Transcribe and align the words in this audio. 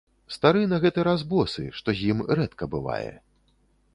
Стары 0.35 0.61
на 0.71 0.79
гэты 0.85 1.03
раз 1.07 1.25
босы, 1.33 1.67
што 1.79 1.95
з 1.99 2.09
ім 2.13 2.25
рэдка 2.39 2.69
бывае. 2.75 3.11